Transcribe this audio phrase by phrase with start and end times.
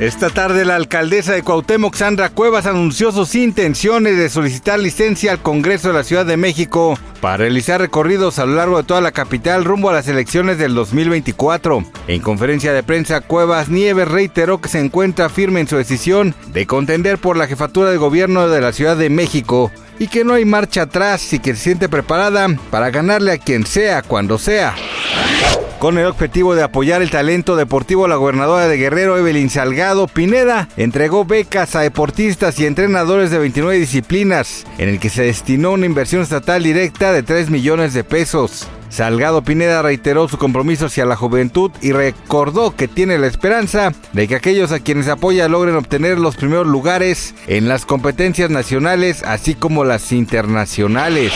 [0.00, 5.42] Esta tarde la alcaldesa de Cuauhtémoc, Sandra Cuevas, anunció sus intenciones de solicitar licencia al
[5.42, 9.12] Congreso de la Ciudad de México para realizar recorridos a lo largo de toda la
[9.12, 11.84] capital rumbo a las elecciones del 2024.
[12.06, 16.66] En conferencia de prensa, Cuevas Nieves reiteró que se encuentra firme en su decisión de
[16.66, 20.46] contender por la jefatura de gobierno de la Ciudad de México y que no hay
[20.46, 24.74] marcha atrás y que se siente preparada para ganarle a quien sea, cuando sea.
[25.80, 30.68] Con el objetivo de apoyar el talento deportivo, la gobernadora de Guerrero, Evelyn Salgado Pineda,
[30.76, 35.86] entregó becas a deportistas y entrenadores de 29 disciplinas, en el que se destinó una
[35.86, 38.68] inversión estatal directa de 3 millones de pesos.
[38.90, 44.28] Salgado Pineda reiteró su compromiso hacia la juventud y recordó que tiene la esperanza de
[44.28, 49.54] que aquellos a quienes apoya logren obtener los primeros lugares en las competencias nacionales así
[49.54, 51.32] como las internacionales.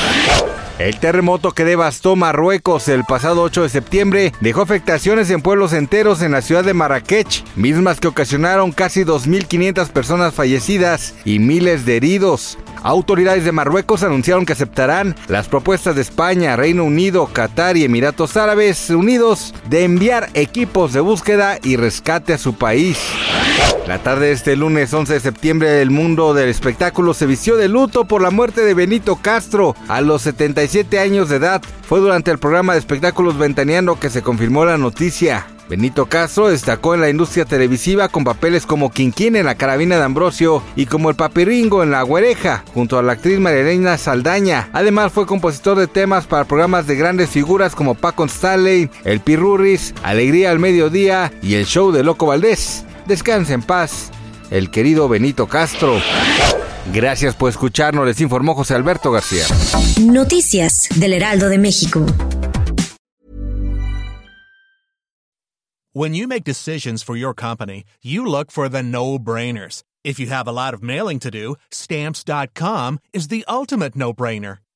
[0.78, 6.20] El terremoto que devastó Marruecos el pasado 8 de septiembre dejó afectaciones en pueblos enteros
[6.20, 11.96] en la ciudad de Marrakech, mismas que ocasionaron casi 2.500 personas fallecidas y miles de
[11.96, 12.58] heridos.
[12.82, 18.36] Autoridades de Marruecos anunciaron que aceptarán las propuestas de España, Reino Unido, Qatar y Emiratos
[18.36, 22.98] Árabes Unidos de enviar equipos de búsqueda y rescate a su país.
[23.86, 27.68] La tarde de este lunes 11 de septiembre el mundo del espectáculo se vistió de
[27.68, 31.60] luto por la muerte de Benito Castro a los 77 años de edad.
[31.86, 35.46] Fue durante el programa de espectáculos Ventaneando que se confirmó la noticia.
[35.68, 40.04] Benito Castro destacó en la industria televisiva con papeles como Quinquín en La Carabina de
[40.04, 44.70] Ambrosio y como el Papiringo en La Güereja, junto a la actriz Marilena Saldaña.
[44.72, 49.94] Además fue compositor de temas para programas de grandes figuras como Paco Stanley, El Pirurris,
[50.02, 52.86] Alegría al Mediodía y el show de Loco Valdés.
[53.06, 54.10] Descanse en paz,
[54.50, 56.00] el querido Benito Castro.
[56.92, 59.44] Gracias por escucharnos, les informó José Alberto García.
[60.00, 62.04] Noticias del Heraldo de México.
[65.92, 69.82] When you make decisions for your company, you look for the no-brainers.
[70.02, 74.58] If you have a lot of mailing to do, stamps.com is the ultimate no-brainer.